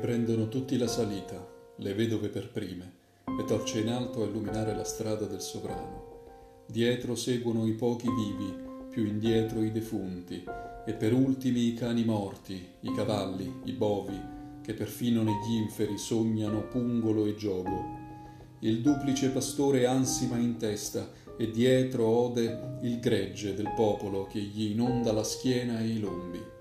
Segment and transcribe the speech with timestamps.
[0.00, 1.44] Riprendono tutti la salita,
[1.78, 2.92] le vedove per prime,
[3.24, 6.62] e torce in alto a illuminare la strada del sovrano.
[6.68, 8.54] Dietro seguono i pochi vivi,
[8.90, 10.44] più indietro i defunti,
[10.86, 14.16] e per ultimi i cani morti, i cavalli, i bovi,
[14.62, 17.82] che perfino negli inferi sognano pungolo e giogo.
[18.60, 24.70] Il duplice pastore ansima in testa e dietro ode il gregge del popolo che gli
[24.70, 26.56] inonda la schiena e i lombi.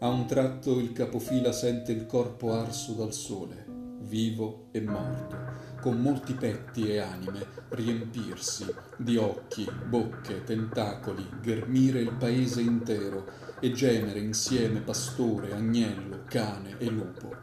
[0.00, 3.66] A un tratto il capofila sente il corpo arso dal sole,
[4.02, 5.36] vivo e morto,
[5.80, 13.26] con molti petti e anime riempirsi di occhi, bocche, tentacoli, ghermire il paese intero
[13.58, 17.34] e gemere insieme pastore, agnello, cane e lupo.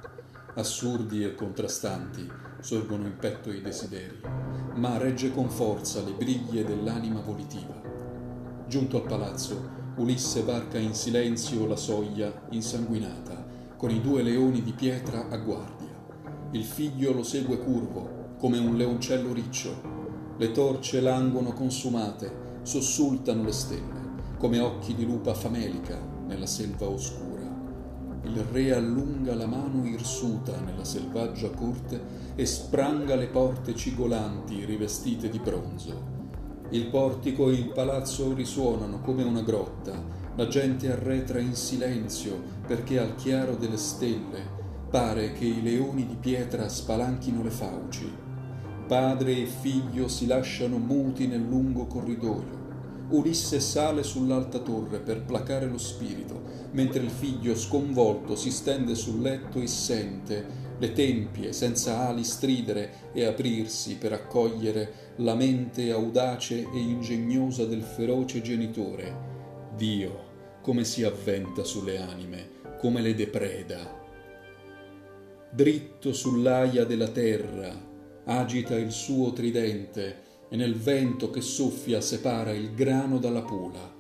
[0.54, 2.26] Assurdi e contrastanti
[2.62, 4.22] sorgono in petto i desideri,
[4.76, 7.82] ma regge con forza le briglie dell'anima volitiva.
[8.66, 13.46] Giunto al palazzo, Ulisse varca in silenzio la soglia insanguinata,
[13.78, 15.96] con i due leoni di pietra a guardia.
[16.52, 19.94] Il figlio lo segue curvo, come un leoncello riccio.
[20.38, 24.02] Le torce languono consumate, sussultano le stelle,
[24.38, 27.50] come occhi di lupa famelica nella selva oscura.
[28.24, 35.30] Il re allunga la mano irsuta nella selvaggia corte e spranga le porte cigolanti rivestite
[35.30, 36.15] di bronzo.
[36.70, 39.94] Il portico e il palazzo risuonano come una grotta.
[40.36, 46.16] La gente arretra in silenzio perché al chiaro delle stelle pare che i leoni di
[46.16, 48.12] pietra spalanchino le fauci.
[48.88, 52.64] Padre e figlio si lasciano muti nel lungo corridoio.
[53.10, 56.42] Ulisse sale sull'alta torre per placare lo spirito,
[56.72, 63.12] mentre il figlio sconvolto si stende sul letto e sente le tempie senza ali stridere
[63.14, 69.34] e aprirsi per accogliere la mente audace e ingegnosa del feroce genitore.
[69.76, 74.04] Dio, come si avventa sulle anime, come le depreda.
[75.52, 77.74] Dritto sull'aia della terra,
[78.26, 83.94] agita il suo tridente e nel vento che soffia separa il grano dalla pula,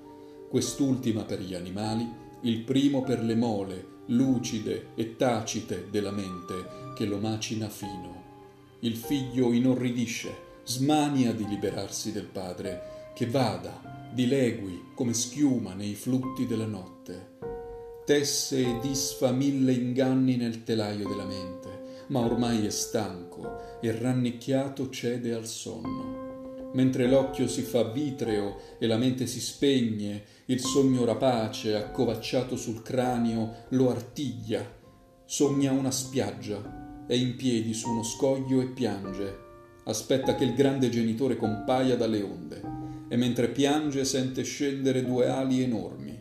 [0.49, 2.07] quest'ultima per gli animali,
[2.41, 8.23] il primo per le mole, lucide e tacite della mente che lo macina fino.
[8.79, 10.33] Il figlio inorridisce,
[10.63, 17.33] smania di liberarsi del padre, che vada, dilegui come schiuma nei flutti della notte.
[18.05, 24.89] Tesse e disfa mille inganni nel telaio della mente, ma ormai è stanco e rannicchiato
[24.89, 26.24] cede al sonno
[26.75, 32.81] mentre l'occhio si fa vitreo e la mente si spegne, il sogno rapace, accovacciato sul
[32.81, 34.63] cranio, lo artiglia.
[35.25, 39.43] Sogna una spiaggia, è in piedi su uno scoglio e piange.
[39.85, 42.73] Aspetta che il grande genitore compaia dalle onde
[43.07, 46.19] e mentre piange sente scendere due ali enormi.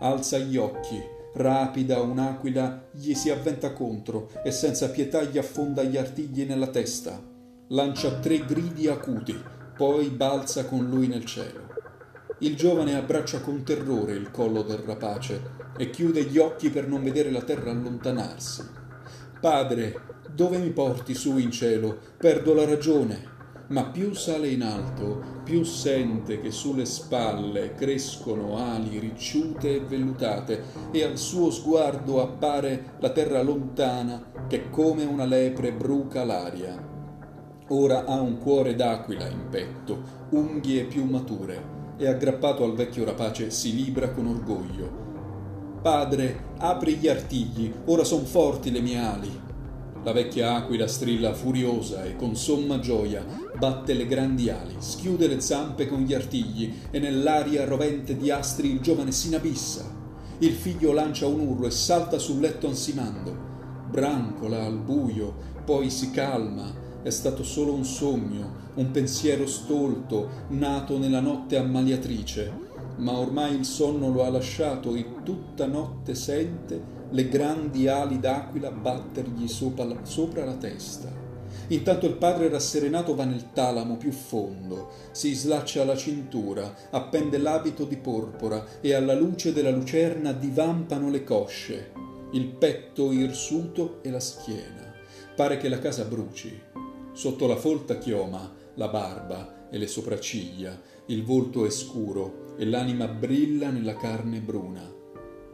[0.00, 1.02] Alza gli occhi,
[1.34, 7.20] rapida un'aquila gli si avventa contro e senza pietà gli affonda gli artigli nella testa.
[7.68, 11.66] Lancia tre gridi acuti poi balza con lui nel cielo.
[12.38, 17.02] Il giovane abbraccia con terrore il collo del rapace e chiude gli occhi per non
[17.02, 18.62] vedere la terra allontanarsi.
[19.40, 20.00] Padre,
[20.34, 21.98] dove mi porti su in cielo?
[22.16, 23.34] Perdo la ragione.
[23.68, 30.62] Ma più sale in alto, più sente che sulle spalle crescono ali ricciute e vellutate
[30.92, 36.95] e al suo sguardo appare la terra lontana che come una lepre bruca l'aria.
[37.70, 40.00] Ora ha un cuore d'aquila in petto,
[40.30, 45.04] unghie più mature, e aggrappato al vecchio rapace si libra con orgoglio.
[45.82, 49.40] Padre, apri gli artigli, ora son forti le mie ali.
[50.04, 53.24] La vecchia aquila strilla furiosa e con somma gioia
[53.58, 58.70] batte le grandi ali, schiude le zampe con gli artigli e nell'aria rovente di astri
[58.70, 59.92] il giovane s'inabissa.
[60.38, 63.36] Il figlio lancia un urlo e salta sul letto ansimando.
[63.90, 65.34] Brancola al buio,
[65.64, 72.52] poi si calma è stato solo un sogno, un pensiero stolto, nato nella notte ammaliatrice,
[72.96, 78.72] ma ormai il sonno lo ha lasciato e tutta notte sente le grandi ali d'aquila
[78.72, 81.08] battergli sopra la, sopra la testa.
[81.68, 87.84] Intanto il padre rasserenato va nel talamo più fondo, si slaccia la cintura, appende l'abito
[87.84, 91.92] di porpora e alla luce della lucerna divampano le cosce,
[92.32, 94.92] il petto irsuto e la schiena.
[95.36, 96.75] Pare che la casa bruci.
[97.16, 103.08] Sotto la folta chioma, la barba e le sopracciglia, il volto è scuro e l'anima
[103.08, 104.86] brilla nella carne bruna.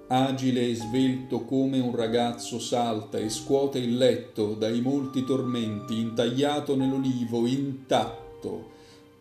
[0.09, 6.75] Agile e svelto come un ragazzo salta e scuote il letto dai molti tormenti, intagliato
[6.75, 8.71] nell'olivo, intatto.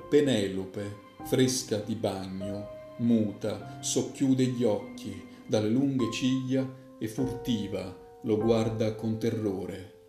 [0.10, 0.96] Penelope,
[1.26, 6.68] fresca di bagno, muta, socchiude gli occhi dalle lunghe ciglia
[6.98, 10.01] e furtiva lo guarda con terrore.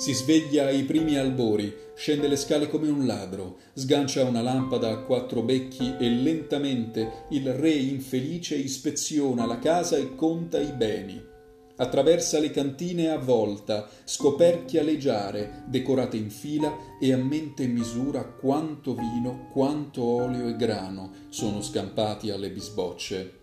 [0.00, 5.02] Si sveglia ai primi albori, scende le scale come un ladro, sgancia una lampada a
[5.02, 11.22] quattro becchi e lentamente il re infelice ispeziona la casa e conta i beni.
[11.76, 18.24] Attraversa le cantine a volta, scoperchia le giare, decorate in fila, e a mente misura
[18.24, 23.39] quanto vino, quanto olio e grano sono scampati alle bisbocce.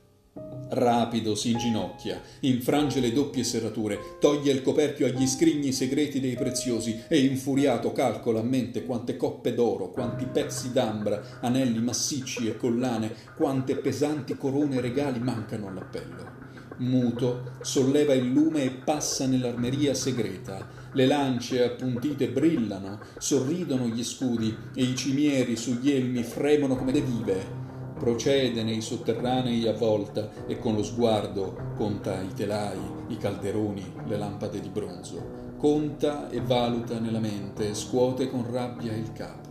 [0.70, 7.04] Rapido si inginocchia, infrange le doppie serrature, toglie il coperchio agli scrigni segreti dei preziosi
[7.08, 13.14] e infuriato calcola a mente quante coppe d'oro, quanti pezzi d'ambra, anelli massicci e collane,
[13.36, 16.46] quante pesanti corone regali mancano all'appello
[16.80, 20.68] muto, solleva il lume e passa nell'armeria segreta.
[20.94, 27.02] Le lance appuntite brillano, sorridono gli scudi e i cimieri sugli elmi fremono come le
[27.02, 27.67] vive.
[27.98, 34.18] Procede nei sotterranei a volta e con lo sguardo conta i telai, i calderoni, le
[34.18, 35.46] lampade di bronzo.
[35.58, 39.48] Conta e valuta nella mente, scuote con rabbia il capo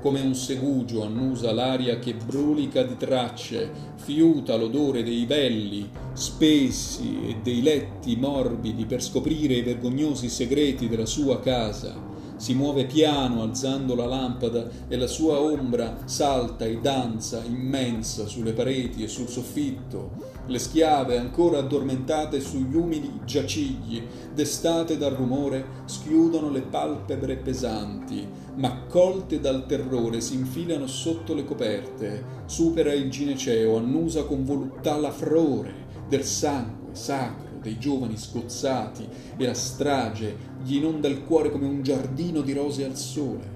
[0.00, 7.36] come un segugio annusa l'aria che brulica di tracce, fiuta l'odore dei velli spessi e
[7.42, 12.14] dei letti morbidi per scoprire i vergognosi segreti della sua casa.
[12.36, 18.52] Si muove piano alzando la lampada e la sua ombra salta e danza immensa sulle
[18.52, 20.34] pareti e sul soffitto.
[20.46, 28.82] Le schiave, ancora addormentate sugli umidi giacigli, destate dal rumore, schiudono le palpebre pesanti, ma
[28.86, 32.24] colte dal terrore si infilano sotto le coperte.
[32.44, 39.44] Supera il gineceo, annusa con voluttà la frore del sangue sacro dei giovani sgozzati e
[39.44, 43.54] la strage gli inonda il cuore come un giardino di rose al sole.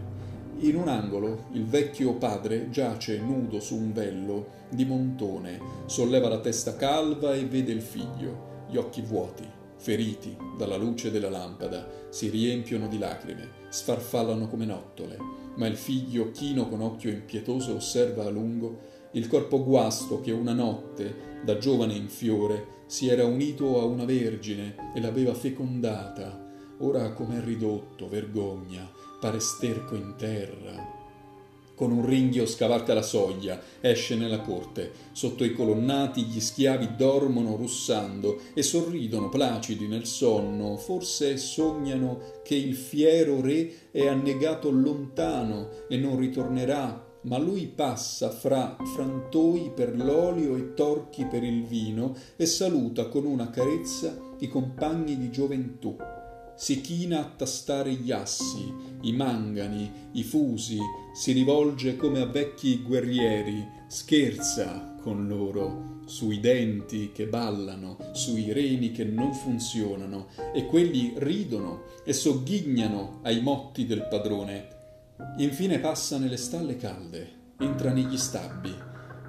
[0.63, 6.41] In un angolo il vecchio padre giace nudo su un vello di montone, solleva la
[6.41, 9.45] testa calva e vede il figlio, gli occhi vuoti,
[9.77, 15.17] feriti dalla luce della lampada, si riempiono di lacrime, sfarfallano come nottole,
[15.55, 20.53] ma il figlio, chino con occhio impietoso, osserva a lungo il corpo guasto che una
[20.53, 26.49] notte, da giovane in fiore, si era unito a una vergine e l'aveva fecondata.
[26.79, 30.99] Ora com'è ridotto, vergogna, pare sterco in terra.
[31.75, 34.93] Con un ringhio scavalca la soglia, esce nella corte.
[35.13, 40.77] Sotto i colonnati gli schiavi dormono russando e sorridono placidi nel sonno.
[40.77, 48.31] Forse sognano che il fiero re è annegato lontano e non ritornerà ma lui passa
[48.31, 54.49] fra frantoi per l'olio e torchi per il vino e saluta con una carezza i
[54.49, 55.97] compagni di gioventù.
[56.57, 58.73] Si china a tastare gli assi,
[59.03, 60.79] i mangani, i fusi,
[61.15, 68.93] si rivolge come a vecchi guerrieri, scherza con loro sui denti che ballano, sui reni
[68.93, 74.80] che non funzionano, e quelli ridono e sogghignano ai motti del padrone
[75.37, 78.75] Infine passa nelle stalle calde, entra negli stabbi.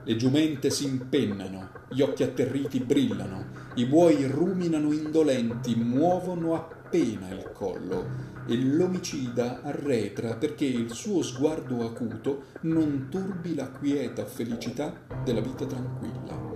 [0.04, 3.46] Le giumente si impennano, gli occhi atterriti brillano,
[3.76, 11.86] i buoi ruminano indolenti, muovono appena il collo e l'omicida arretra perché il suo sguardo
[11.86, 16.50] acuto non turbi la quieta felicità della vita tranquilla.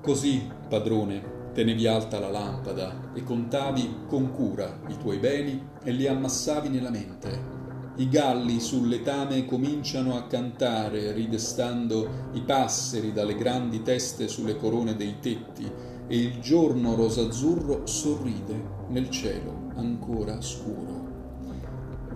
[0.00, 6.06] Così, padrone, tenevi alta la lampada e contavi con cura i tuoi beni e li
[6.06, 7.53] ammassavi nella mente
[7.96, 14.96] i galli sul letame cominciano a cantare, ridestando i passeri dalle grandi teste sulle corone
[14.96, 15.70] dei tetti,
[16.06, 21.12] e il giorno rosazzurro sorride nel cielo ancora scuro.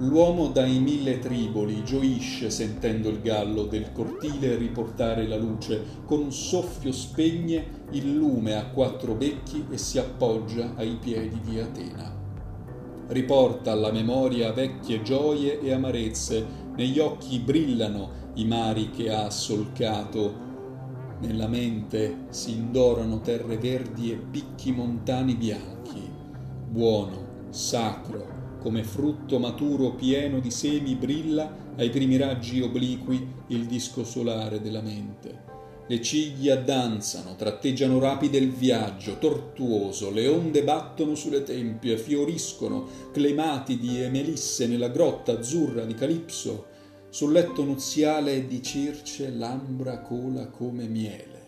[0.01, 6.33] L'uomo dai mille triboli gioisce sentendo il gallo del cortile riportare la luce, con un
[6.33, 12.18] soffio spegne il lume a quattro becchi e si appoggia ai piedi di Atena
[13.09, 20.47] riporta alla memoria vecchie gioie e amarezze, negli occhi brillano i mari che ha solcato,
[21.21, 26.09] nella mente si indorano terre verdi e picchi montani bianchi,
[26.69, 34.05] buono, sacro, come frutto maturo pieno di semi brilla ai primi raggi obliqui il disco
[34.05, 35.48] solare della mente.
[35.91, 44.03] Le ciglia danzano, tratteggiano rapide il viaggio, tortuoso, le onde battono sulle tempie, fioriscono, clematidi
[44.03, 46.67] e melisse nella grotta azzurra di Calipso.
[47.09, 51.47] Sul letto nuziale di Circe l'ambra cola come miele.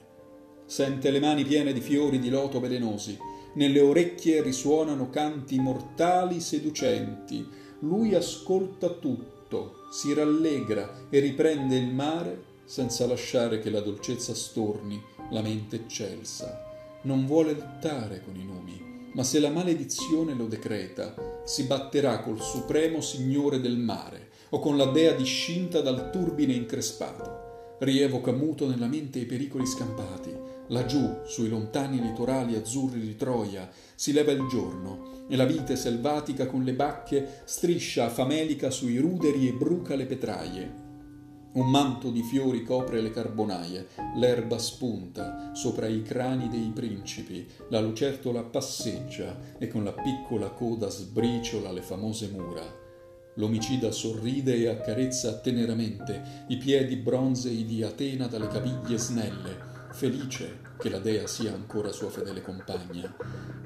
[0.65, 3.19] Sente le mani piene di fiori di loto velenosi,
[3.57, 7.47] nelle orecchie risuonano canti mortali seducenti.
[7.81, 15.03] Lui ascolta tutto, si rallegra e riprende il mare senza lasciare che la dolcezza storni
[15.33, 17.01] la mente eccelsa.
[17.03, 22.41] Non vuole lottare con i numi, ma se la maledizione lo decreta, si batterà col
[22.41, 27.75] supremo signore del mare o con la dea discinta dal turbine increspato.
[27.81, 30.33] Rievoca muto nella mente i pericoli scampati.
[30.69, 36.47] Laggiù, sui lontani litorali azzurri di Troia, si leva il giorno e la vite selvatica
[36.47, 40.90] con le bacche striscia famelica sui ruderi e bruca le petraie.
[41.53, 47.81] Un manto di fiori copre le carbonaie, l'erba spunta sopra i crani dei principi, la
[47.81, 52.63] lucertola passeggia e con la piccola coda sbriciola le famose mura.
[53.35, 60.89] L'omicida sorride e accarezza teneramente i piedi bronzei di Atena dalle caviglie snelle, felice che
[60.89, 63.15] la dea sia ancora sua fedele compagna.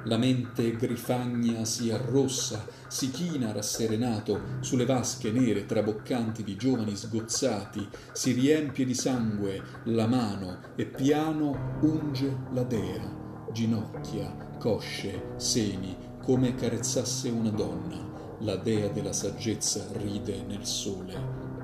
[0.05, 7.89] La mente grifagna si arrossa, si china rasserenato sulle vasche nere traboccanti di giovani sgozzati,
[8.13, 16.55] si riempie di sangue la mano e piano unge la dea, ginocchia, cosce, seni, come
[16.55, 18.13] carezzasse una donna.
[18.41, 21.15] La dea della saggezza ride nel sole,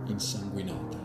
[0.06, 1.00] insanguinata.